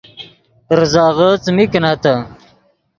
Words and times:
ریزغے 0.77 1.29
څیمین 1.43 1.67
کینتّے 1.71 2.13